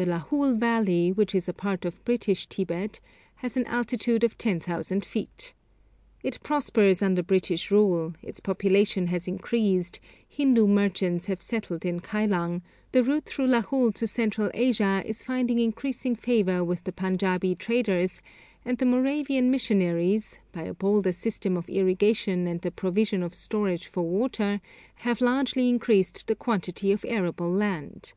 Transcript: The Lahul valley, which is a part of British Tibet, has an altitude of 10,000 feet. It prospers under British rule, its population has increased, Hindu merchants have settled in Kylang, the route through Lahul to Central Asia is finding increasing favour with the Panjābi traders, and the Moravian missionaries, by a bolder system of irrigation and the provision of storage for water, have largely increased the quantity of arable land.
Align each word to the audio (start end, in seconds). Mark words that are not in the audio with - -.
The 0.00 0.06
Lahul 0.06 0.56
valley, 0.56 1.12
which 1.12 1.34
is 1.34 1.46
a 1.46 1.52
part 1.52 1.84
of 1.84 2.02
British 2.06 2.46
Tibet, 2.46 3.00
has 3.34 3.54
an 3.58 3.66
altitude 3.66 4.24
of 4.24 4.38
10,000 4.38 5.04
feet. 5.04 5.52
It 6.22 6.42
prospers 6.42 7.02
under 7.02 7.22
British 7.22 7.70
rule, 7.70 8.14
its 8.22 8.40
population 8.40 9.08
has 9.08 9.28
increased, 9.28 10.00
Hindu 10.26 10.66
merchants 10.66 11.26
have 11.26 11.42
settled 11.42 11.84
in 11.84 12.00
Kylang, 12.00 12.62
the 12.92 13.04
route 13.04 13.26
through 13.26 13.48
Lahul 13.48 13.92
to 13.96 14.06
Central 14.06 14.50
Asia 14.54 15.02
is 15.04 15.22
finding 15.22 15.58
increasing 15.58 16.16
favour 16.16 16.64
with 16.64 16.84
the 16.84 16.92
Panjābi 16.92 17.58
traders, 17.58 18.22
and 18.64 18.78
the 18.78 18.86
Moravian 18.86 19.50
missionaries, 19.50 20.38
by 20.52 20.62
a 20.62 20.72
bolder 20.72 21.12
system 21.12 21.58
of 21.58 21.68
irrigation 21.68 22.46
and 22.46 22.62
the 22.62 22.70
provision 22.70 23.22
of 23.22 23.34
storage 23.34 23.86
for 23.86 24.02
water, 24.02 24.62
have 24.94 25.20
largely 25.20 25.68
increased 25.68 26.26
the 26.26 26.34
quantity 26.34 26.90
of 26.90 27.04
arable 27.04 27.52
land. 27.52 28.14